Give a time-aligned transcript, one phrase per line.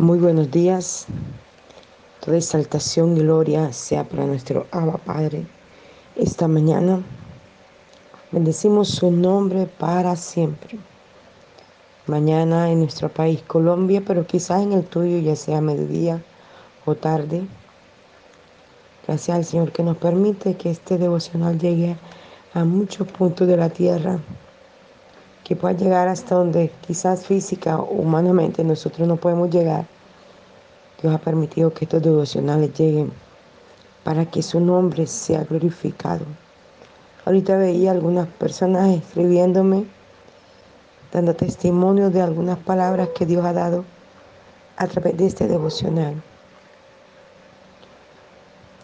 [0.00, 1.04] Muy buenos días.
[2.24, 5.46] Toda exaltación y gloria sea para nuestro Abba Padre.
[6.16, 7.02] Esta mañana
[8.32, 10.78] bendecimos su nombre para siempre.
[12.06, 16.22] Mañana en nuestro país Colombia, pero quizás en el tuyo ya sea mediodía
[16.86, 17.46] o tarde.
[19.06, 21.94] Gracias al Señor que nos permite que este devocional llegue
[22.54, 24.18] a muchos puntos de la tierra,
[25.50, 29.84] que pueda llegar hasta donde quizás física o humanamente nosotros no podemos llegar.
[31.02, 33.10] Dios ha permitido que estos devocionales lleguen
[34.04, 36.24] para que su nombre sea glorificado.
[37.24, 39.86] Ahorita veía algunas personas escribiéndome,
[41.12, 43.84] dando testimonio de algunas palabras que Dios ha dado
[44.76, 46.14] a través de este devocional.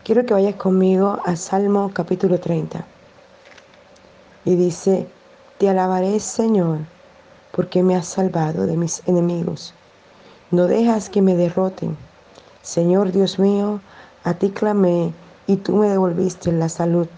[0.02, 2.84] Quiero que vayas conmigo a Salmo capítulo 30.
[4.44, 5.06] Y dice,
[5.58, 6.78] te alabaré Señor,
[7.52, 9.74] porque me has salvado de mis enemigos.
[10.50, 11.96] No dejas que me derroten.
[12.62, 13.80] Señor Dios mío,
[14.24, 15.12] a ti clamé
[15.46, 17.08] y tú me devolviste la salud.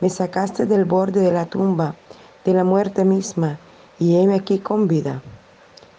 [0.00, 1.94] Me sacaste del borde de la tumba,
[2.44, 3.58] de la muerte misma,
[3.98, 5.22] y heme aquí con vida.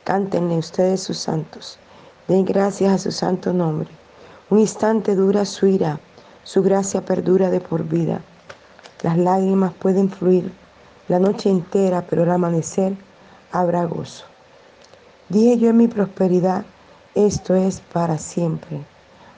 [0.03, 1.79] Cántenle ustedes sus santos.
[2.27, 3.89] Den gracias a su santo nombre.
[4.49, 5.99] Un instante dura su ira
[6.47, 8.21] su gracia perdura de por vida.
[9.03, 10.49] Las lágrimas pueden fluir
[11.07, 12.95] la noche entera, pero al amanecer
[13.51, 14.25] habrá gozo.
[15.29, 16.65] Dije yo en mi prosperidad,
[17.15, 18.83] esto es para siempre.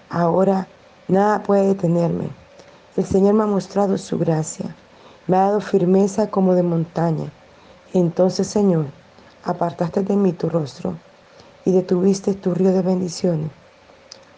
[0.10, 0.68] Ahora
[1.08, 2.30] nada puede detenerme.
[2.96, 4.76] El Señor me ha mostrado su gracia,
[5.28, 7.32] me ha dado firmeza como de montaña.
[7.94, 8.86] Entonces, Señor,
[9.44, 10.98] apartaste de mí tu rostro
[11.66, 13.50] y detuviste tu río de bendiciones.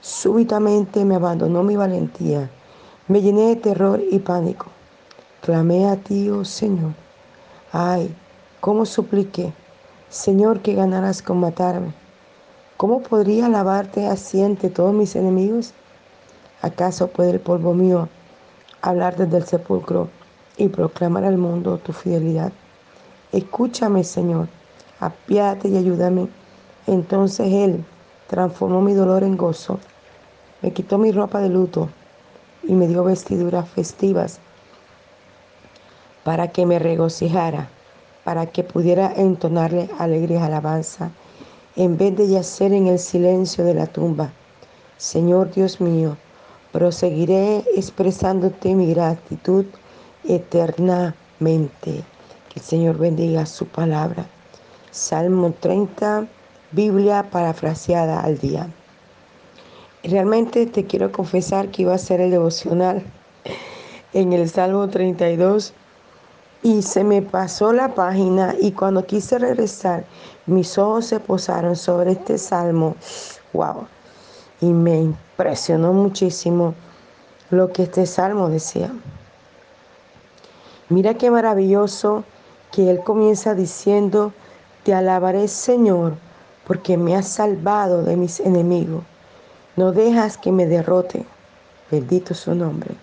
[0.02, 2.50] Súbitamente me abandonó mi valentía
[3.12, 4.68] me llené de terror y pánico.
[5.42, 6.94] Clamé a ti, oh Señor.
[7.74, 8.14] Ay,
[8.60, 9.54] cómo supliqué,
[10.10, 11.94] Señor, que ganarás con matarme.
[12.76, 15.74] ¿Cómo podría alabarte así ante todos mis enemigos?
[16.62, 18.10] ¿Acaso puede el polvo mío
[18.82, 20.10] hablar desde el sepulcro
[20.58, 22.52] y proclamar al mundo tu fidelidad?
[23.32, 24.50] Escúchame, Señor,
[25.00, 26.28] apiádate y ayúdame.
[26.88, 27.86] Entonces Él
[28.28, 29.80] transformó mi dolor en gozo,
[30.62, 31.88] me quitó mi ropa de luto
[32.64, 34.42] y me dio vestiduras festivas
[36.24, 37.70] para que me regocijara,
[38.24, 41.12] para que pudiera entonarle alegre alabanza,
[41.76, 44.32] en vez de yacer en el silencio de la tumba.
[44.98, 46.18] Señor Dios mío,
[46.72, 49.66] proseguiré expresándote mi gratitud
[50.24, 52.04] eternamente.
[52.50, 54.26] Que el Señor bendiga su palabra.
[54.92, 56.28] Salmo 30,
[56.72, 58.68] Biblia parafraseada al día.
[60.04, 63.04] Realmente te quiero confesar que iba a ser el devocional
[64.14, 65.74] en el Salmo 32
[66.64, 70.06] y se me pasó la página y cuando quise regresar,
[70.46, 72.96] mis ojos se posaron sobre este salmo.
[73.54, 73.88] Wow.
[74.62, 76.76] Y me impresionó muchísimo
[77.50, 78.92] lo que este salmo decía.
[80.90, 82.24] Mira qué maravilloso
[82.72, 84.34] que él comienza diciendo,
[84.84, 86.16] te alabaré Señor,
[86.68, 89.04] porque me has salvado de mis enemigos.
[89.76, 91.26] No dejas que me derrote.
[91.90, 92.96] Bendito su nombre.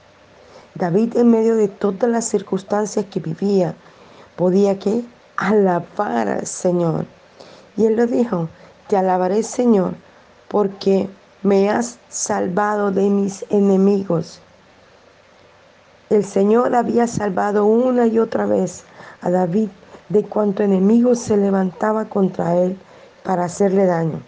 [0.79, 3.75] David en medio de todas las circunstancias que vivía,
[4.37, 5.03] podía que
[5.37, 7.05] alabar al Señor.
[7.77, 8.49] Y él lo dijo,
[8.87, 9.95] te alabaré Señor,
[10.47, 11.09] porque
[11.43, 14.41] me has salvado de mis enemigos.
[16.11, 18.85] El Señor había salvado una y otra vez
[19.21, 19.69] a David
[20.09, 22.79] de cuanto enemigo se levantaba contra él
[23.25, 24.23] para hacerle daño.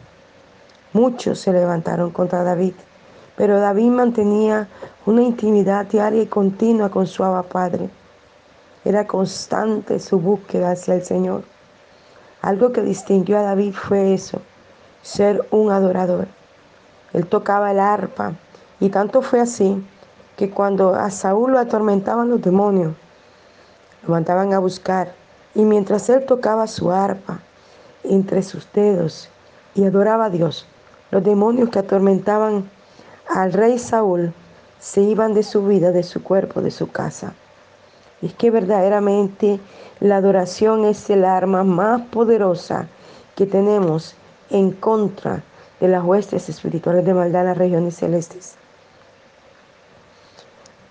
[0.93, 2.75] Muchos se levantaron contra David,
[3.41, 4.69] pero David mantenía
[5.07, 7.89] una intimidad diaria y continua con su Abba Padre.
[8.85, 11.45] Era constante su búsqueda hacia el Señor.
[12.43, 14.43] Algo que distinguió a David fue eso,
[15.01, 16.29] ser un adorador.
[17.15, 18.35] Él tocaba el arpa
[18.79, 19.83] y tanto fue así
[20.37, 22.93] que cuando a Saúl lo atormentaban los demonios,
[24.03, 25.15] lo mandaban a buscar
[25.55, 27.41] y mientras él tocaba su arpa
[28.05, 29.31] entre sus dedos
[29.75, 30.67] y adoraba a Dios,
[31.11, 32.69] los demonios que atormentaban
[33.31, 34.33] al rey Saúl
[34.81, 37.33] se iban de su vida, de su cuerpo, de su casa.
[38.23, 39.61] Es que verdaderamente
[40.01, 42.89] la adoración es el arma más poderosa
[43.37, 44.15] que tenemos
[44.51, 45.43] en contra
[45.79, 48.57] de las huestes espirituales de maldad en las regiones celestes.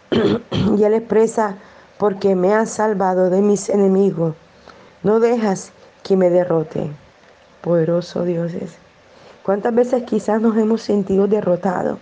[0.12, 1.58] y él expresa,
[1.98, 4.34] porque me has salvado de mis enemigos,
[5.04, 5.72] no dejas
[6.04, 6.90] que me derrote.
[7.62, 8.76] Poderoso Dios es.
[9.44, 12.00] ¿Cuántas veces quizás nos hemos sentido derrotados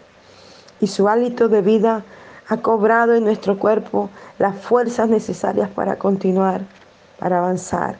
[0.79, 2.03] y su hálito de vida
[2.49, 4.09] ha cobrado en nuestro cuerpo
[4.39, 6.61] las fuerzas necesarias para continuar,
[7.19, 7.97] para avanzar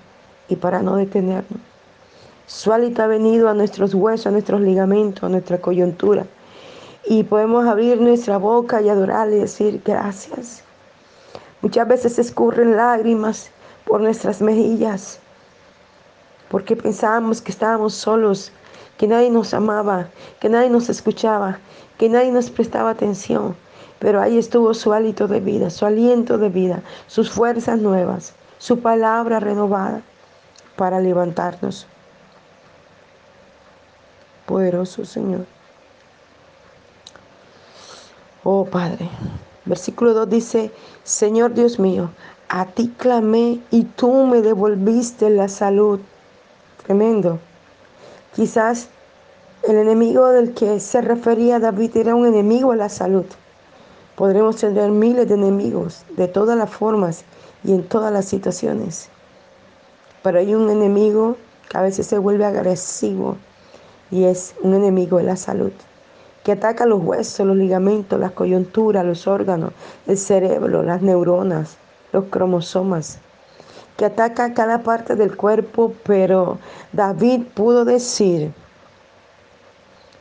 [0.47, 1.59] y para no detenernos?
[2.47, 6.25] Su hálito ha venido a nuestros huesos, a nuestros ligamentos, a nuestra coyuntura.
[7.05, 10.63] Y podemos abrir nuestra boca y adorarle y decir gracias.
[11.61, 13.51] Muchas veces escurren lágrimas
[13.85, 15.19] por nuestras mejillas,
[16.49, 18.51] porque pensábamos que estábamos solos,
[18.97, 20.09] que nadie nos amaba,
[20.39, 21.59] que nadie nos escuchaba,
[21.97, 23.55] que nadie nos prestaba atención.
[23.99, 28.79] Pero ahí estuvo su hálito de vida, su aliento de vida, sus fuerzas nuevas, su
[28.79, 30.01] palabra renovada
[30.75, 31.87] para levantarnos.
[34.45, 35.45] Poderoso Señor.
[38.43, 39.09] Oh Padre.
[39.65, 40.71] Versículo 2 dice,
[41.03, 42.09] Señor Dios mío,
[42.47, 45.99] a ti clamé y tú me devolviste la salud.
[46.85, 47.39] Tremendo.
[48.37, 48.89] Quizás
[49.63, 53.25] el enemigo del que se refería David era un enemigo a la salud.
[54.15, 57.23] Podremos tener miles de enemigos de todas las formas
[57.63, 59.09] y en todas las situaciones.
[60.21, 61.35] Pero hay un enemigo
[61.67, 63.37] que a veces se vuelve agresivo
[64.11, 65.71] y es un enemigo de la salud
[66.43, 69.73] que ataca los huesos, los ligamentos, las coyunturas, los órganos,
[70.05, 71.77] el cerebro, las neuronas,
[72.13, 73.17] los cromosomas,
[73.97, 76.59] que ataca cada parte del cuerpo, pero
[76.93, 78.53] David pudo decir,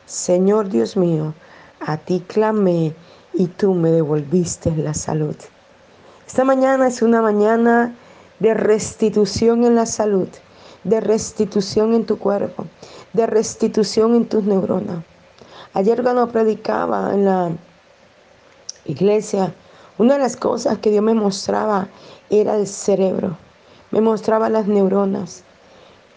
[0.07, 1.33] Señor Dios mío,
[1.79, 2.95] a ti clamé
[3.33, 5.35] y tú me devolviste la salud.
[6.25, 7.93] Esta mañana es una mañana
[8.39, 10.27] de restitución en la salud,
[10.83, 12.65] de restitución en tu cuerpo,
[13.13, 15.03] de restitución en tus neuronas.
[15.73, 17.51] Ayer cuando predicaba en la
[18.85, 19.53] iglesia,
[19.99, 21.87] una de las cosas que Dios me mostraba
[22.29, 23.37] era el cerebro,
[23.91, 25.43] me mostraba las neuronas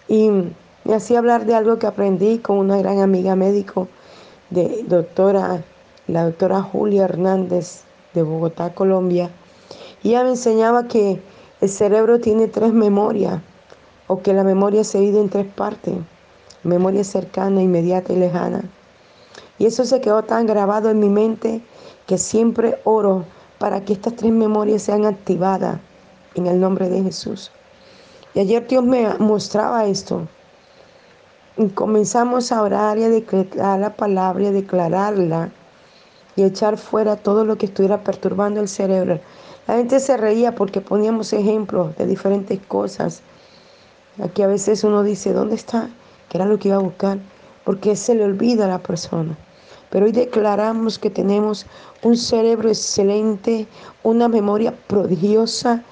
[0.09, 0.31] y
[0.85, 3.89] me hacía hablar de algo que aprendí con una gran amiga médico
[4.51, 5.63] de doctora,
[6.09, 7.83] la doctora Julia Hernández
[8.15, 9.31] de Bogotá, Colombia.
[10.03, 11.21] Y ella me enseñaba que
[11.61, 13.41] el cerebro tiene tres memorias
[14.09, 15.95] o que la memoria se divide en tres partes,
[16.65, 18.65] memoria cercana, inmediata y lejana.
[19.59, 21.61] Y eso se quedó tan grabado en mi mente
[22.07, 23.25] que siempre oro
[23.59, 25.79] para que estas tres memorias sean activadas
[26.35, 27.53] en el nombre de Jesús.
[28.35, 30.29] Y ayer Dios me mostraba esto.
[31.57, 35.51] Y comenzamos a orar y a declarar la palabra y a declararla
[36.37, 39.21] y echar fuera todo lo que estuviera perturbando el cerebro.
[39.67, 43.23] La gente se reía porque poníamos ejemplos de diferentes cosas.
[44.23, 45.91] Aquí a veces uno dice, ¿dónde está?
[46.29, 47.19] ¿Qué era lo que iba a buscar?
[47.65, 49.37] Porque se le olvida a la persona.
[49.91, 51.67] Pero hoy declaramos que tenemos
[52.03, 53.67] un cerebro excelente,
[54.05, 55.83] una memoria prodigiosa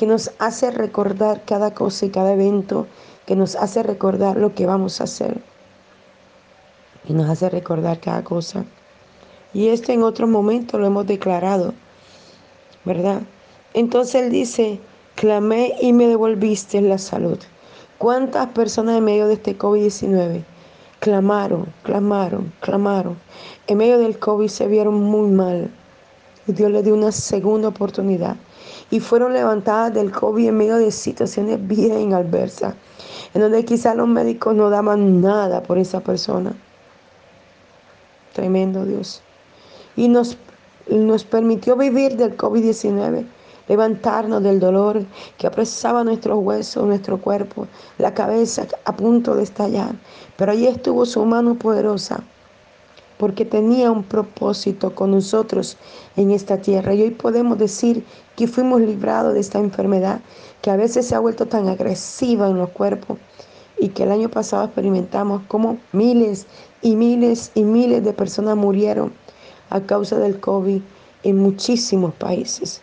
[0.00, 2.86] que nos hace recordar cada cosa y cada evento,
[3.26, 5.42] que nos hace recordar lo que vamos a hacer.
[7.06, 8.64] Y nos hace recordar cada cosa.
[9.52, 11.74] Y esto en otro momento lo hemos declarado,
[12.86, 13.20] ¿verdad?
[13.74, 14.80] Entonces él dice,
[15.16, 17.38] clamé y me devolviste la salud.
[17.98, 20.44] ¿Cuántas personas en medio de este COVID-19
[20.98, 23.18] clamaron, clamaron, clamaron.
[23.66, 25.70] En medio del COVID se vieron muy mal.
[26.46, 28.38] Y Dios les dio una segunda oportunidad.
[28.90, 32.74] Y fueron levantadas del COVID en medio de situaciones bien adversas,
[33.34, 36.52] en donde quizás los médicos no daban nada por esa persona.
[38.32, 39.22] Tremendo Dios.
[39.96, 40.36] Y nos,
[40.88, 43.24] nos permitió vivir del COVID-19
[43.70, 45.04] levantarnos del dolor
[45.38, 49.94] que apresaba nuestros huesos, nuestro cuerpo, la cabeza a punto de estallar.
[50.36, 52.24] Pero allí estuvo su mano poderosa,
[53.16, 55.76] porque tenía un propósito con nosotros
[56.16, 56.94] en esta tierra.
[56.94, 58.04] Y hoy podemos decir
[58.40, 60.22] que fuimos librados de esta enfermedad
[60.62, 63.18] que a veces se ha vuelto tan agresiva en los cuerpos
[63.78, 66.46] y que el año pasado experimentamos como miles
[66.80, 69.12] y miles y miles de personas murieron
[69.68, 70.80] a causa del COVID
[71.22, 72.80] en muchísimos países.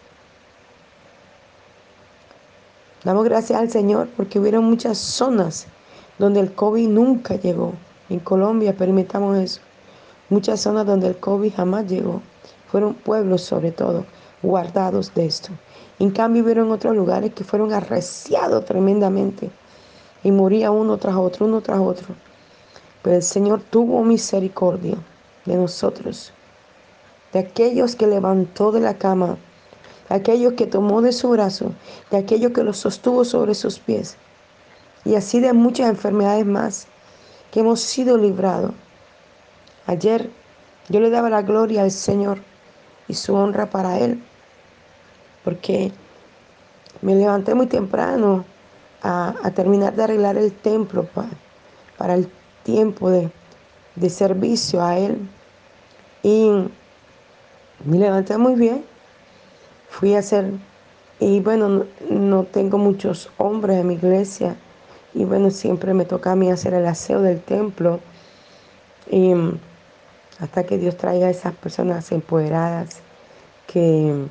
[3.03, 5.65] Damos gracias al Señor porque hubieron muchas zonas
[6.19, 7.73] donde el COVID nunca llegó.
[8.09, 9.61] En Colombia experimentamos eso.
[10.29, 12.21] Muchas zonas donde el COVID jamás llegó.
[12.67, 14.05] Fueron pueblos sobre todo
[14.47, 15.49] guardados de esto.
[15.99, 19.49] En cambio hubieron otros lugares que fueron arreciados tremendamente
[20.23, 22.07] y moría uno tras otro, uno tras otro.
[23.01, 24.97] Pero el Señor tuvo misericordia
[25.45, 26.33] de nosotros,
[27.33, 29.37] de aquellos que levantó de la cama
[30.09, 31.73] aquello que tomó de su brazo,
[32.11, 34.17] de aquello que lo sostuvo sobre sus pies,
[35.05, 36.87] y así de muchas enfermedades más
[37.51, 38.71] que hemos sido librados.
[39.85, 40.29] Ayer
[40.89, 42.39] yo le daba la gloria al Señor
[43.07, 44.21] y su honra para Él,
[45.47, 45.93] porque
[47.01, 48.43] me levanté muy temprano
[49.01, 51.07] a, terminar de arreglar el templo
[51.97, 52.29] para el
[52.63, 53.29] tiempo de,
[53.95, 55.17] de servicio a Él.
[56.21, 56.49] Y
[57.85, 58.83] me levanté muy bien
[59.87, 60.51] fui a hacer,
[61.17, 64.57] y bueno, no, tengo muchos hombres en mi iglesia,
[65.13, 68.01] Y bueno, siempre me toca a mí hacer el aseo del templo.
[69.09, 69.31] Y
[70.39, 72.97] hasta que Dios traiga a esas personas empoderadas
[73.65, 74.27] que,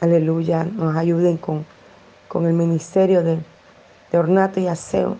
[0.00, 1.64] aleluya, nos ayuden con,
[2.28, 3.38] con el ministerio de,
[4.12, 5.16] de ornato y aseo.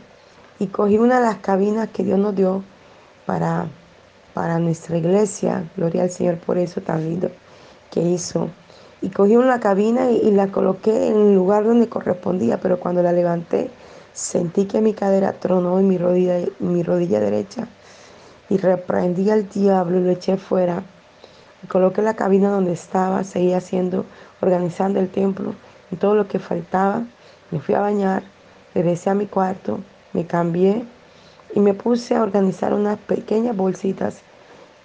[0.58, 2.62] Y cogí una de las cabinas que Dios nos dio
[3.26, 3.66] para,
[4.34, 5.64] para nuestra iglesia.
[5.76, 7.30] Gloria al Señor por eso tan lindo
[7.90, 8.48] que hizo.
[9.00, 13.02] Y cogí una cabina y, y la coloqué en el lugar donde correspondía, pero cuando
[13.02, 13.70] la levanté
[14.12, 17.68] sentí que mi cadera tronó en mi rodilla, mi rodilla derecha
[18.48, 20.82] y reprendí al diablo y lo eché fuera.
[21.66, 24.04] Coloqué la cabina donde estaba, seguía haciendo,
[24.40, 25.54] organizando el templo
[25.90, 27.02] y todo lo que faltaba.
[27.50, 28.22] Me fui a bañar,
[28.74, 29.80] regresé a mi cuarto,
[30.12, 30.84] me cambié
[31.54, 34.20] y me puse a organizar unas pequeñas bolsitas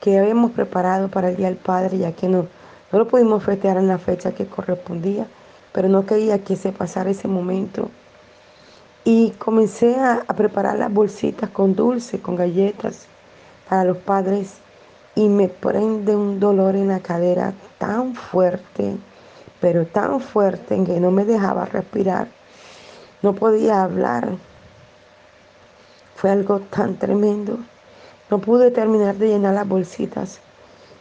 [0.01, 2.47] que habíamos preparado para el Día del Padre, ya que no,
[2.91, 5.27] no lo pudimos festejar en la fecha que correspondía,
[5.71, 7.91] pero no quería que se pasara ese momento.
[9.05, 13.05] Y comencé a, a preparar las bolsitas con dulce, con galletas
[13.69, 14.62] para los padres
[15.15, 18.97] y me prende un dolor en la cadera tan fuerte,
[19.61, 22.27] pero tan fuerte en que no me dejaba respirar.
[23.21, 24.29] No podía hablar.
[26.15, 27.59] Fue algo tan tremendo.
[28.29, 30.39] No pude terminar de llenar las bolsitas.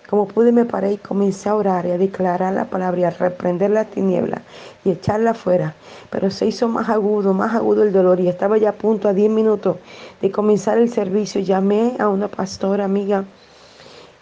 [0.08, 3.10] Como pude me paré y comencé a orar y a declarar la palabra y a
[3.10, 4.42] reprender la tiniebla
[4.84, 5.74] y echarla afuera.
[6.10, 9.14] Pero se hizo más agudo, más agudo el dolor y estaba ya a punto a
[9.14, 9.78] 10 minutos
[10.20, 11.40] de comenzar el servicio.
[11.40, 13.24] Llamé a una pastora amiga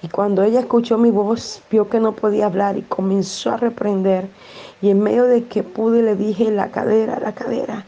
[0.02, 4.28] y cuando ella escuchó mi voz, vio que no podía hablar y comenzó a reprender.
[4.80, 7.84] Y en medio de que pude le dije la cadera, la cadera.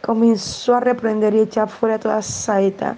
[0.00, 2.96] Comenzó a reprender y echar fuera toda saeta.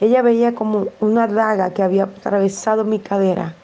[0.00, 3.54] Ella veía como una daga que había atravesado mi cadera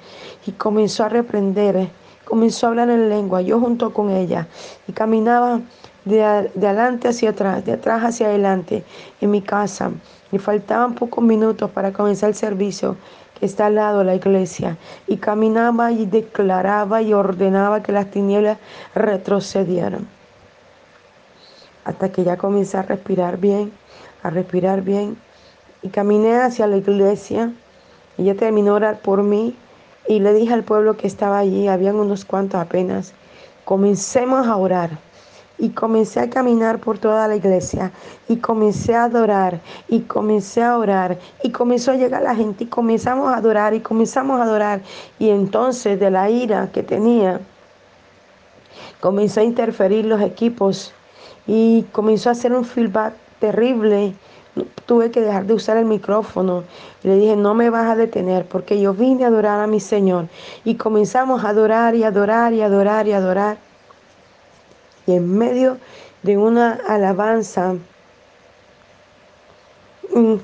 [0.47, 1.89] y comenzó a reprender,
[2.25, 4.49] comenzó a hablar en lengua, yo junto con ella,
[4.89, 5.61] y caminaba
[6.05, 8.85] de, adelante hacia atrás, de atrás hacia adelante
[9.21, 9.91] en mi casa,
[10.31, 12.97] y faltaban pocos minutos para comenzar el servicio
[13.47, 18.59] está al lado de la iglesia, y caminaba y declaraba y ordenaba que las tinieblas
[18.95, 20.07] retrocedieran,
[21.85, 23.73] hasta que ya comencé a respirar bien,
[24.23, 25.17] a respirar bien,
[25.83, 27.53] y caminé hacia la iglesia,
[28.17, 29.57] ella terminó de orar por mí,
[30.07, 33.13] y le dije al pueblo que estaba allí, habían unos cuantos apenas,
[33.65, 34.91] comencemos a orar.
[35.63, 37.93] Y comencé a caminar por toda la iglesia
[38.29, 42.67] y comencé a adorar y comencé a orar y comenzó a llegar la gente y
[42.67, 44.81] comenzamos a adorar y comenzamos a adorar.
[45.21, 47.41] Y entonces de la ira que tenía,
[49.01, 50.93] comenzó a interferir los equipos
[51.47, 54.15] y comenzó a hacer un feedback terrible
[54.87, 56.65] tuve que dejar de usar el micrófono.
[57.03, 60.27] Le dije, no me vas a detener porque yo vine a adorar a mi Señor.
[60.65, 63.57] Y comenzamos a adorar y adorar y adorar y adorar.
[65.07, 65.79] Y en medio
[66.23, 67.75] de una alabanza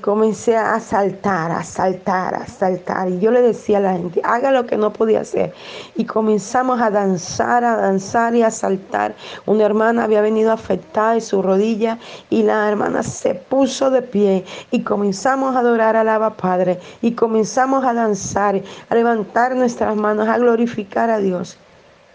[0.01, 3.09] comencé a saltar, a saltar, a saltar.
[3.09, 5.53] Y yo le decía a la gente, haga lo que no podía hacer.
[5.95, 9.13] Y comenzamos a danzar, a danzar y a saltar.
[9.45, 11.99] Una hermana había venido afectada en su rodilla
[12.29, 17.11] y la hermana se puso de pie y comenzamos a adorar al Abba Padre y
[17.11, 21.57] comenzamos a danzar, a levantar nuestras manos, a glorificar a Dios.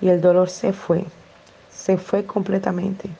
[0.00, 1.04] Y el dolor se fue,
[1.84, 3.10] se fue completamente.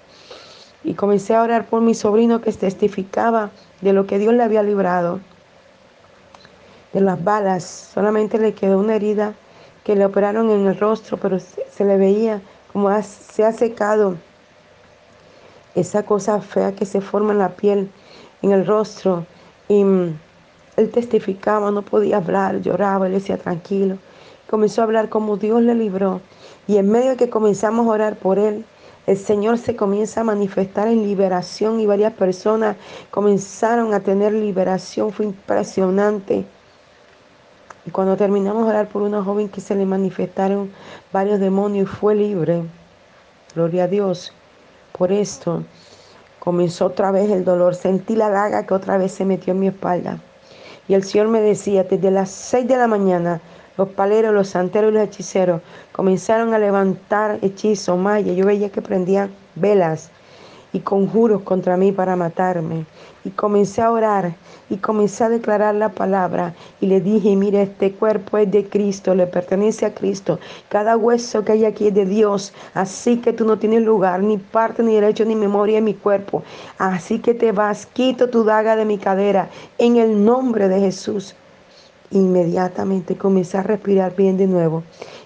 [0.85, 3.51] Y comencé a orar por mi sobrino que testificaba
[3.83, 5.21] de lo que Dios le había librado,
[6.95, 7.91] de las balas.
[7.93, 9.35] Solamente le quedó una herida
[9.85, 12.41] que le operaron en el rostro, pero se, le veía
[12.73, 14.17] como se ha secado
[15.75, 17.91] esa cosa fea que se forma en la piel,
[18.41, 19.27] en el rostro.
[19.69, 20.19] Y mm,
[20.79, 23.99] él testificaba, no podía hablar, lloraba, él decía tranquilo.
[24.49, 26.23] Comenzó a hablar como Dios le libró.
[26.67, 28.65] Y en medio de que comenzamos a orar por él,
[29.07, 32.77] el Señor se comienza a manifestar en liberación y varias personas
[33.11, 35.13] comenzaron a tener liberación.
[35.13, 36.47] Fue impresionante.
[37.87, 40.71] Y cuando terminamos de orar por una joven que se le manifestaron
[41.13, 42.63] varios demonios y fue libre,
[43.55, 44.33] gloria a Dios,
[44.97, 45.65] por esto
[46.39, 47.75] comenzó otra vez el dolor.
[47.75, 50.19] Sentí la daga que otra vez se metió en mi espalda.
[50.89, 53.43] Y el Señor me decía, desde las seis de la mañana
[53.77, 55.61] los paleros, los santeros y los hechiceros
[55.93, 58.33] comenzaron a levantar hechizos, maya.
[58.33, 60.11] Yo veía que prendían velas
[60.75, 62.85] y conjuros contra mí para matarme.
[63.25, 64.35] Y comencé a orar
[64.69, 69.15] y comencé a declarar la palabra y le dije, mire, este cuerpo es de Cristo,
[69.15, 70.39] le pertenece a Cristo.
[70.69, 72.53] Cada hueso que hay aquí es de Dios.
[72.75, 76.43] Así que tú no tienes lugar, ni parte, ni derecho, ni memoria en mi cuerpo.
[76.77, 81.35] Así que te vas, quito tu daga de mi cadera en el nombre de Jesús.
[82.15, 84.85] Inmediatamente comencé a respirar bien de nuevo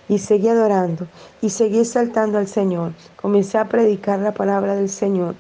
[0.09, 1.07] y seguí adorando
[1.43, 2.93] y seguí exaltando al Señor.
[3.17, 5.35] Comencé a predicar la palabra del Señor.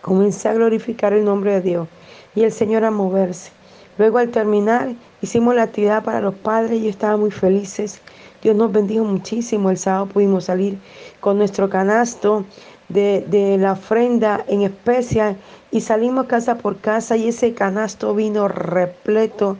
[0.00, 1.88] Comencé a glorificar el nombre de Dios
[2.36, 3.50] y el Señor a moverse.
[3.98, 8.00] Luego al terminar hicimos la actividad para los padres y yo estaba muy felices.
[8.44, 9.70] Dios nos bendijo muchísimo.
[9.70, 10.78] El sábado pudimos salir
[11.18, 12.44] con nuestro canasto
[12.88, 15.36] de, de la ofrenda en especial
[15.72, 19.56] y salimos casa por casa y ese canasto vino repleto.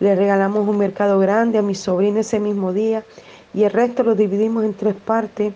[0.00, 3.04] Le regalamos un mercado grande a mi sobrino ese mismo día
[3.52, 5.52] y el resto lo dividimos en tres partes.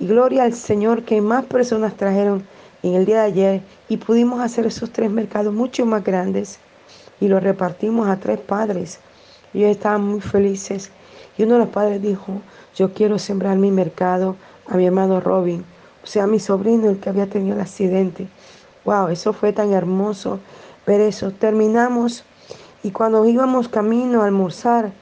[0.00, 2.44] Y gloria al Señor que más personas trajeron
[2.82, 6.58] en el día de ayer y pudimos hacer esos tres mercados mucho más grandes
[7.20, 8.98] y los repartimos a tres padres.
[9.54, 10.90] Ellos estaban muy felices
[11.38, 12.40] y uno de los padres dijo,
[12.74, 14.36] yo quiero sembrar mi mercado
[14.66, 15.64] a mi hermano Robin,
[16.02, 18.26] o sea, a mi sobrino, el que había tenido el accidente.
[18.84, 20.40] Wow, eso fue tan hermoso
[20.86, 21.30] ver eso.
[21.30, 22.24] Terminamos
[22.84, 24.92] y cuando íbamos camino a almorzar,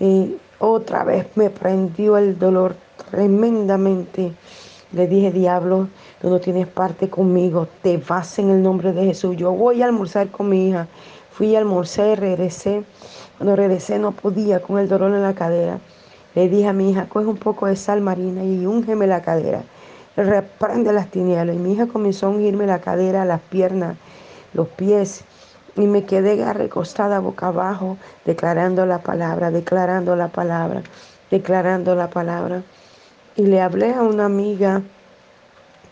[0.00, 2.76] eh, otra vez me prendió el dolor
[3.10, 4.32] tremendamente.
[4.92, 5.88] Le dije, diablo,
[6.22, 9.36] tú no tienes parte conmigo, te vas en el nombre de Jesús.
[9.36, 10.86] Yo voy a almorzar con mi hija.
[11.32, 12.84] Fui a almorzar regresé.
[13.36, 15.80] Cuando regresé no podía con el dolor en la cadera.
[16.36, 19.64] Le dije a mi hija, coge un poco de sal marina y úngeme la cadera
[20.16, 21.56] reprende las tinieblas.
[21.56, 23.96] Y mi hija comenzó a ungirme la cadera, las piernas,
[24.52, 25.24] los pies.
[25.76, 30.82] Y me quedé recostada boca abajo, declarando la palabra, declarando la palabra,
[31.30, 32.62] declarando la palabra.
[33.36, 34.82] Y le hablé a una amiga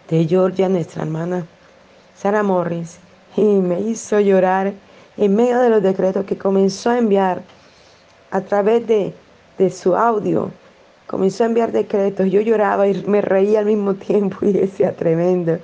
[0.09, 1.47] de Georgia, nuestra hermana,
[2.17, 2.99] Sara Morris,
[3.37, 4.73] y me hizo llorar
[5.17, 7.43] en medio de los decretos que comenzó a enviar
[8.31, 9.15] a través de,
[9.59, 10.51] de su audio
[11.13, 12.31] comenzó a enviar decretos.
[12.31, 15.59] Yo lloraba y me reía al mismo tiempo y decía tremendo.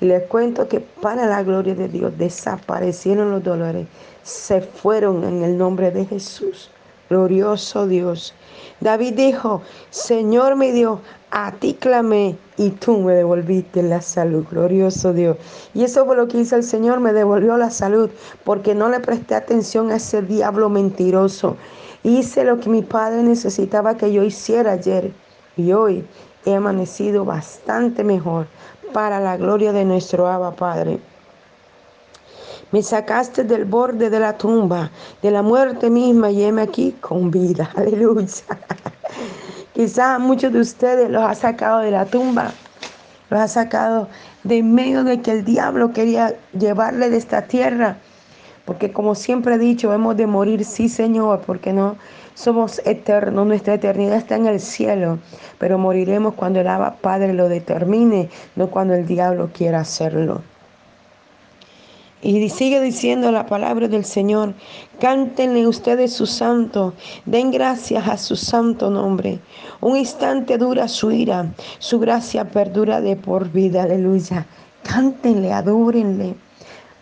[0.00, 3.86] Y les cuento que para la gloria de Dios desaparecieron los dolores,
[4.22, 6.70] se fueron en el nombre de Jesús.
[7.08, 8.34] Glorioso Dios.
[8.80, 14.46] David dijo, Señor mi Dios, a ti clamé y tú me devolviste la salud.
[14.50, 15.36] Glorioso Dios.
[15.74, 18.10] Y eso fue lo que hizo el Señor, me devolvió la salud,
[18.44, 21.56] porque no le presté atención a ese diablo mentiroso
[22.02, 25.12] Hice lo que mi padre necesitaba que yo hiciera ayer
[25.58, 26.02] y hoy
[26.46, 28.46] he amanecido bastante mejor
[28.92, 30.98] para la gloria de nuestro Abba Padre.
[32.72, 34.90] Me sacaste del borde de la tumba,
[35.22, 37.70] de la muerte misma y heme aquí con vida.
[37.76, 38.28] Aleluya.
[39.74, 42.52] Quizá muchos de ustedes los ha sacado de la tumba,
[43.30, 44.08] los ha sacado
[44.44, 47.96] de medio de que el diablo quería llevarle de esta tierra
[48.70, 51.96] porque como siempre he dicho, hemos de morir, sí Señor, porque no
[52.40, 55.18] somos eternos, nuestra eternidad está en el cielo,
[55.58, 60.40] pero moriremos cuando el Abba Padre lo determine, no cuando el diablo quiera hacerlo.
[62.22, 64.54] Y sigue diciendo la palabra del Señor,
[65.00, 66.94] cántenle ustedes su santo,
[67.26, 69.40] den gracias a su santo nombre.
[69.82, 74.46] Un instante dura su ira, su gracia perdura de por vida, aleluya.
[74.82, 76.36] Cántenle, adúrenle.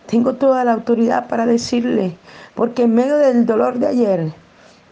[0.06, 2.16] Tengo toda la autoridad para decirle,
[2.56, 4.32] porque en medio del dolor de ayer,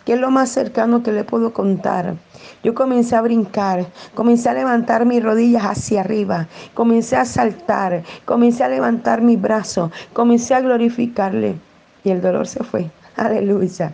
[0.07, 2.15] que es lo más cercano que le puedo contar,
[2.63, 8.63] yo comencé a brincar, comencé a levantar mis rodillas hacia arriba, comencé a saltar, comencé
[8.65, 11.57] a levantar mis brazos, comencé a glorificarle
[12.05, 12.89] y el dolor se fue.
[13.17, 13.93] Aleluya.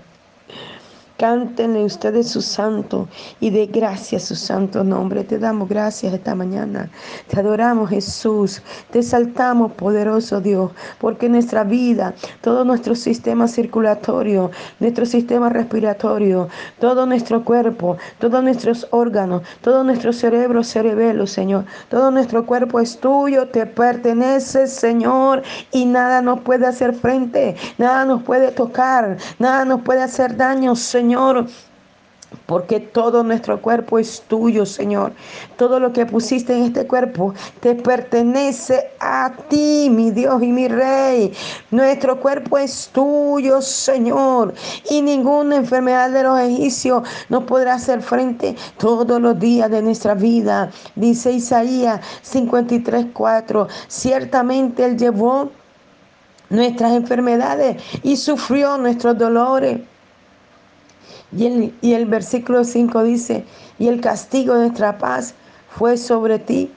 [1.23, 3.07] Cántenle ustedes su santo
[3.39, 5.23] y de gracias su santo nombre.
[5.23, 6.91] Te damos gracias esta mañana.
[7.29, 8.61] Te adoramos Jesús.
[8.91, 10.73] Te saltamos poderoso Dios.
[10.99, 16.49] Porque nuestra vida, todo nuestro sistema circulatorio, nuestro sistema respiratorio,
[16.81, 21.67] todo nuestro cuerpo, todos nuestros órganos, todo nuestro cerebro, cerebelo, Señor.
[21.89, 25.45] Todo nuestro cuerpo es tuyo, te pertenece, Señor.
[25.71, 30.75] Y nada nos puede hacer frente, nada nos puede tocar, nada nos puede hacer daño,
[30.75, 31.12] Señor.
[31.13, 31.47] Señor,
[32.47, 35.13] porque todo nuestro cuerpo es tuyo, Señor.
[35.59, 40.69] Todo lo que pusiste en este cuerpo te pertenece a ti, mi Dios y mi
[40.69, 41.35] Rey.
[41.71, 44.55] Nuestro cuerpo es tuyo, Señor.
[44.89, 50.15] Y ninguna enfermedad de los egipcios nos podrá hacer frente todos los días de nuestra
[50.15, 50.71] vida.
[50.95, 53.69] Dice Isaías 53:4.
[53.87, 55.51] Ciertamente Él llevó
[56.49, 59.92] nuestras enfermedades y sufrió nuestros dolores.
[61.35, 63.45] Y el, versículo 5 dice,
[63.79, 65.35] y el castigo de nuestra paz
[65.71, 66.71] fue sobre ti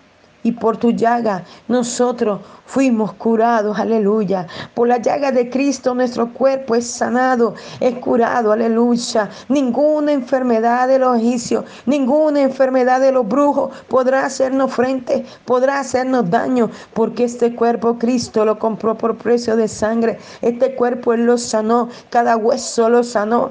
[0.44, 4.48] y por tu llaga nosotros fuimos curados, aleluya.
[4.74, 9.30] Por la llaga de Cristo nuestro cuerpo es sanado, es curado, aleluya.
[9.50, 16.30] Ninguna enfermedad de los egipcios, ninguna enfermedad de los brujos podrá hacernos frente, podrá hacernos
[16.30, 20.20] daño, porque este cuerpo Cristo lo compró por precio de sangre.
[20.42, 23.50] Este cuerpo Él lo sanó, cada hueso lo sanó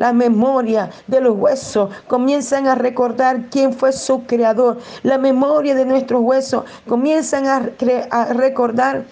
[0.00, 4.78] la memoria de los huesos, comienzan a recordar quién fue su creador.
[5.02, 9.04] La memoria de nuestros huesos comienzan a, recordar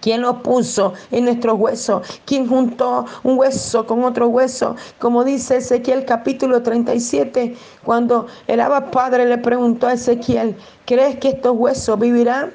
[0.00, 2.20] ¿Quién lo puso en nuestros huesos?
[2.24, 4.76] ¿Quién juntó un hueso con otro hueso?
[4.98, 11.30] Como dice Ezequiel capítulo 37, cuando el Abba Padre le preguntó a Ezequiel, ¿crees que
[11.30, 12.52] estos huesos vivirán?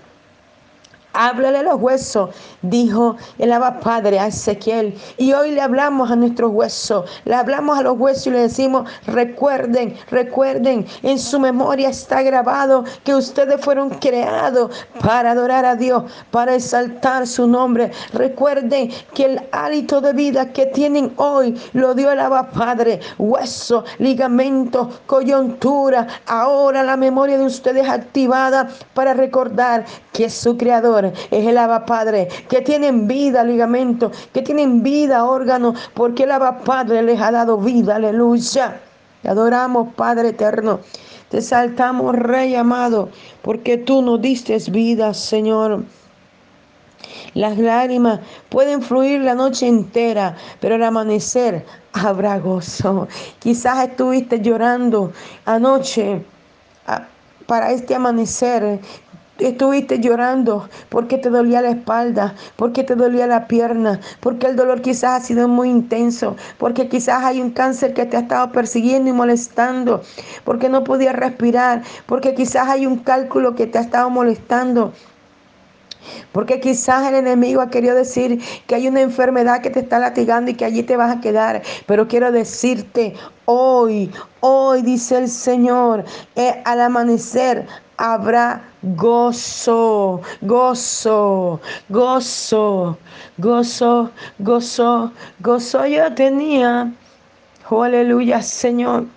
[1.18, 2.30] Háblale a los huesos,
[2.62, 4.94] dijo el Abba Padre a Ezequiel.
[5.18, 8.90] Y hoy le hablamos a nuestros huesos, le hablamos a los huesos y le decimos,
[9.08, 16.04] recuerden, recuerden, en su memoria está grabado que ustedes fueron creados para adorar a Dios,
[16.32, 17.92] para exaltar su nombre.
[18.12, 23.86] Recuerden que el hálito de vida que tienen hoy lo dio el Abba Padre, hueso,
[24.00, 26.08] ligamento, coyuntura.
[26.26, 32.28] Ahora la memoria de ustedes activada para recordar que su creador es el Abba Padre,
[32.50, 37.58] que tienen vida, ligamento, que tienen vida, órgano, porque el Abba Padre les ha dado
[37.58, 38.80] vida, aleluya.
[39.22, 40.80] Te adoramos, Padre eterno.
[41.30, 43.10] Te saltamos, Rey amado,
[43.42, 45.84] porque tú nos diste vida, Señor.
[47.34, 53.08] Las lágrimas pueden fluir la noche entera, pero al amanecer habrá gozo.
[53.40, 55.12] Quizás estuviste llorando
[55.46, 56.24] anoche
[56.88, 57.08] ah,
[57.46, 58.80] para este amanecer
[59.40, 64.82] Estuviste llorando porque te dolía la espalda, porque te dolía la pierna, porque el dolor
[64.82, 69.10] quizás ha sido muy intenso, porque quizás hay un cáncer que te ha estado persiguiendo
[69.10, 70.02] y molestando,
[70.46, 74.94] porque no podías respirar, porque quizás hay un cálculo que te ha estado molestando.
[76.32, 80.52] Porque quizás el enemigo ha querido decir que hay una enfermedad que te está latigando
[80.52, 81.64] y que allí te vas a quedar.
[81.88, 87.66] Pero quiero decirte, hoy, hoy dice el Señor, eh, al amanecer
[87.98, 92.98] habrá gozo, gozo, gozo,
[93.40, 96.92] gozo, gozo, gozo yo tenía.
[97.70, 99.15] Oh, aleluya, Señor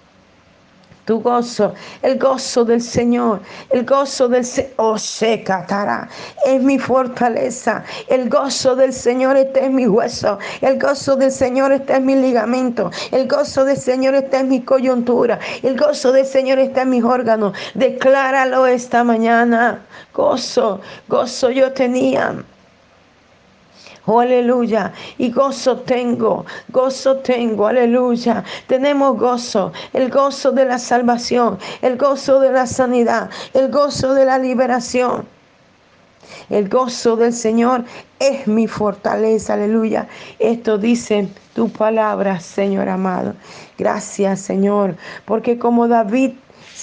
[1.08, 3.40] tu gozo, el gozo del Señor,
[3.70, 6.06] el gozo del Señor, oh, se catará,
[6.44, 11.72] es mi fortaleza, el gozo del Señor está en mi hueso, el gozo del Señor
[11.72, 16.26] está en mi ligamento, el gozo del Señor está en mi coyuntura, el gozo del
[16.26, 19.80] Señor está en mis órganos, decláralo esta mañana,
[20.12, 22.34] gozo, gozo yo tenía.
[24.10, 24.94] Oh, aleluya.
[25.18, 28.42] Y gozo tengo, gozo tengo, aleluya.
[28.66, 34.24] Tenemos gozo, el gozo de la salvación, el gozo de la sanidad, el gozo de
[34.24, 35.26] la liberación.
[36.48, 37.84] El gozo del Señor
[38.18, 40.08] es mi fortaleza, aleluya.
[40.38, 43.34] Esto dice tu palabra, Señor amado.
[43.76, 46.32] Gracias, Señor, porque como David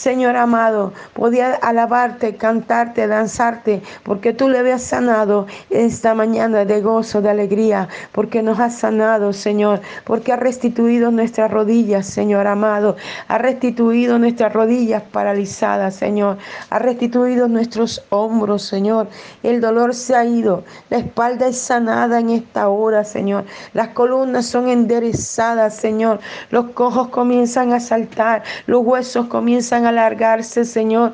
[0.05, 7.23] Señor amado, podía alabarte, cantarte, danzarte, porque tú le habías sanado esta mañana de gozo,
[7.23, 13.39] de alegría, porque nos has sanado, Señor, porque ha restituido nuestras rodillas, Señor amado, ha
[13.39, 16.37] restituido nuestras rodillas paralizadas, Señor,
[16.69, 19.07] ha restituido nuestros hombros, Señor.
[19.41, 23.45] El dolor se ha ido, la espalda es sanada en esta hora, Señor.
[23.73, 26.19] Las columnas son enderezadas, Señor.
[26.51, 31.13] Los cojos comienzan a saltar, los huesos comienzan a alargarse, Señor.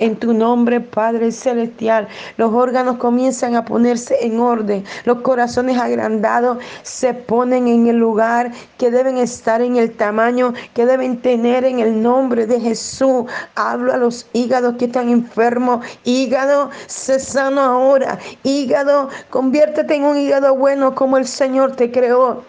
[0.00, 6.58] En tu nombre, Padre Celestial, los órganos comienzan a ponerse en orden, los corazones agrandados
[6.82, 11.80] se ponen en el lugar que deben estar, en el tamaño que deben tener en
[11.80, 13.24] el nombre de Jesús.
[13.56, 15.84] Hablo a los hígados que están enfermos.
[16.04, 18.18] Hígado, se sano ahora.
[18.44, 22.44] Hígado, conviértete en un hígado bueno como el Señor te creó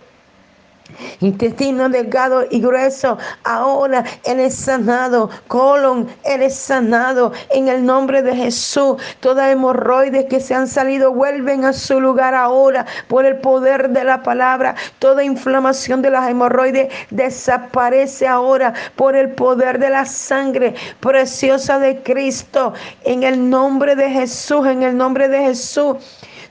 [1.21, 3.17] intestino delgado y grueso.
[3.43, 5.29] Ahora eres sanado.
[5.47, 7.31] Colon, eres sanado.
[7.51, 12.35] En el nombre de Jesús, todas hemorroides que se han salido vuelven a su lugar
[12.35, 14.75] ahora por el poder de la palabra.
[14.99, 22.01] Toda inflamación de las hemorroides desaparece ahora por el poder de la sangre preciosa de
[22.03, 22.73] Cristo.
[23.03, 25.97] En el nombre de Jesús, en el nombre de Jesús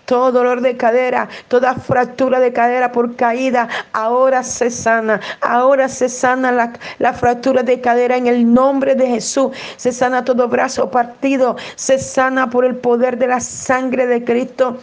[0.08, 6.08] todo dolor de cadera, toda fractura de cadera por caída, ahora se sana, ahora se
[6.08, 10.90] sana la, la fractura de cadera en el nombre de Jesús, se sana todo brazo
[10.90, 14.78] partido, se sana por el poder de la sangre de Cristo.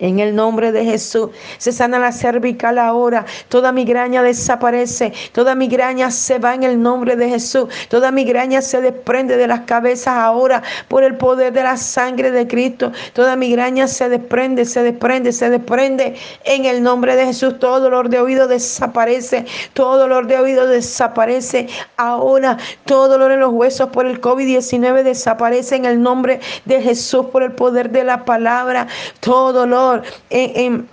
[0.00, 3.26] En el nombre de Jesús se sana la cervical ahora.
[3.48, 5.12] Toda migraña desaparece.
[5.32, 7.68] Toda migraña se va en el nombre de Jesús.
[7.88, 12.46] Toda migraña se desprende de las cabezas ahora por el poder de la sangre de
[12.46, 12.92] Cristo.
[13.12, 17.58] Toda migraña se desprende, se desprende, se desprende en el nombre de Jesús.
[17.58, 19.46] Todo dolor de oído desaparece.
[19.72, 22.56] Todo dolor de oído desaparece ahora.
[22.84, 27.42] Todo dolor en los huesos por el COVID-19 desaparece en el nombre de Jesús por
[27.42, 28.86] el poder de la palabra.
[29.20, 29.87] Todo dolor
[30.30, 30.88] en,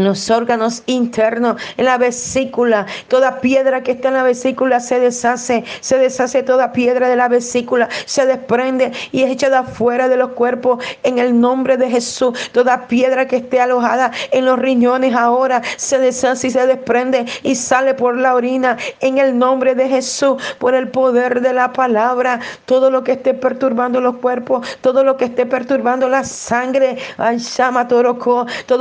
[0.00, 2.86] los órganos internos, en la vesícula.
[3.08, 7.28] Toda piedra que está en la vesícula se deshace, se deshace toda piedra de la
[7.28, 12.38] vesícula, se desprende y es echada afuera de los cuerpos en el nombre de Jesús.
[12.52, 17.54] Toda piedra que esté alojada en los riñones ahora se deshace y se desprende y
[17.54, 22.40] sale por la orina en el nombre de Jesús, por el poder de la palabra.
[22.64, 27.36] Todo lo que esté perturbando los cuerpos, todo lo que esté perturbando la sangre, ay,
[27.36, 28.02] llama todo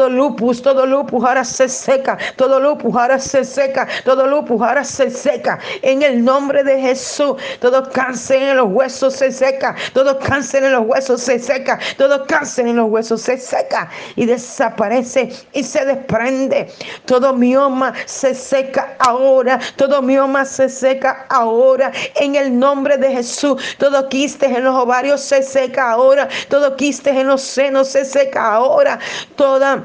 [0.09, 4.83] lupus, todo lupus lupus ahora se seca, todo lupus ahora se seca, todo lupus ahora
[4.83, 5.57] se seca.
[5.81, 10.73] En el nombre de Jesús, todo cáncer en los huesos se seca, todo cáncer en
[10.73, 15.85] los huesos se seca, todo cáncer en los huesos se seca y desaparece y se
[15.85, 16.71] desprende.
[17.05, 21.91] Todo mioma se seca ahora, todo mioma se seca ahora.
[22.15, 27.09] En el nombre de Jesús, todo quiste en los ovarios se seca ahora, todo quiste
[27.09, 28.99] en los senos se seca ahora,
[29.35, 29.83] toda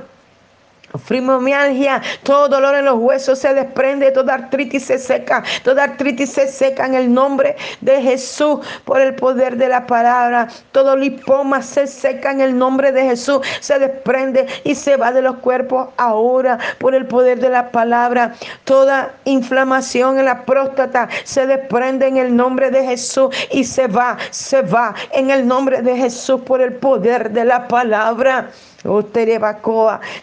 [0.98, 6.48] Frimomialgia, todo dolor en los huesos se desprende, toda artritis se seca, toda artritis se
[6.48, 10.48] seca en el nombre de Jesús por el poder de la palabra.
[10.72, 15.22] Todo lipoma se seca en el nombre de Jesús, se desprende y se va de
[15.22, 18.34] los cuerpos ahora por el poder de la palabra.
[18.64, 24.16] Toda inflamación en la próstata se desprende en el nombre de Jesús y se va,
[24.30, 28.50] se va en el nombre de Jesús por el poder de la palabra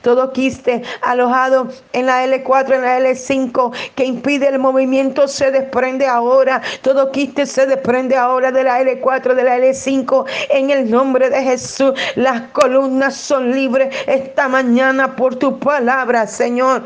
[0.01, 6.07] todo quiste alojado en la L4, en la L5, que impide el movimiento, se desprende
[6.07, 6.61] ahora.
[6.81, 11.43] Todo quiste se desprende ahora de la L4, de la L5, en el nombre de
[11.43, 11.93] Jesús.
[12.15, 16.83] Las columnas son libres esta mañana por tu palabra, Señor.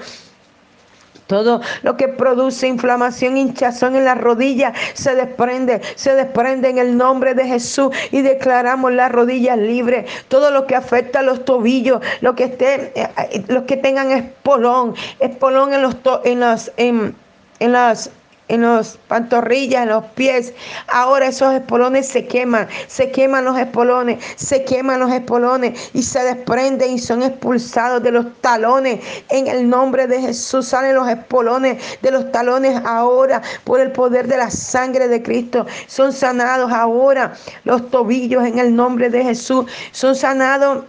[1.28, 6.98] Todo lo que produce inflamación, hinchazón en la rodilla se desprende, se desprende en el
[6.98, 10.10] nombre de Jesús y declaramos las rodillas libres.
[10.30, 14.12] Todo lo que afecta a los tobillos, lo que esté, eh, eh, los que tengan
[14.12, 17.16] espolón, espolón en los en las en,
[17.60, 18.10] en las
[18.48, 20.54] en los pantorrillas, en los pies.
[20.88, 26.24] Ahora esos espolones se queman, se queman los espolones, se queman los espolones y se
[26.24, 29.00] desprenden y son expulsados de los talones.
[29.30, 34.28] En el nombre de Jesús salen los espolones de los talones ahora por el poder
[34.28, 35.66] de la sangre de Cristo.
[35.88, 37.34] Son sanados ahora
[37.64, 39.66] los tobillos en el nombre de Jesús.
[39.92, 40.84] Son sanados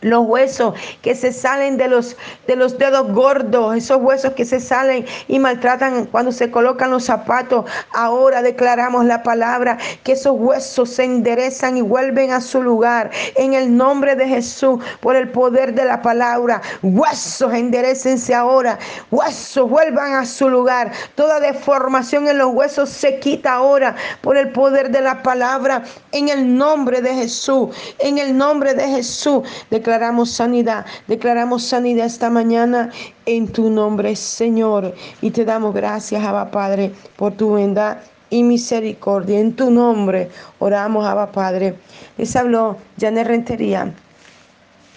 [0.00, 4.60] los huesos que se salen de los, de los dedos gordos, esos huesos que se
[4.60, 7.64] salen y maltratan cuando se colocan los zapatos.
[7.92, 13.10] Ahora declaramos la palabra que esos huesos se enderezan y vuelven a su lugar.
[13.36, 18.78] En el nombre de Jesús, por el poder de la palabra, huesos enderecense ahora,
[19.10, 20.92] huesos vuelvan a su lugar.
[21.14, 25.82] Toda deformación en los huesos se quita ahora por el poder de la palabra.
[26.12, 29.42] En el nombre de Jesús, en el nombre de Jesús
[29.88, 32.90] declaramos sanidad, declaramos sanidad esta mañana
[33.24, 34.94] en tu nombre, Señor.
[35.22, 37.96] Y te damos gracias, Abba Padre, por tu bondad
[38.28, 39.40] y misericordia.
[39.40, 41.74] En tu nombre oramos, Abba Padre.
[42.18, 43.94] Les habló Janet Rentería,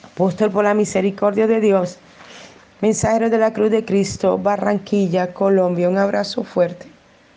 [0.03, 1.97] apóstol por la misericordia de Dios,
[2.81, 5.87] mensajero de la cruz de Cristo, Barranquilla, Colombia.
[5.87, 6.90] Un abrazo fuerte.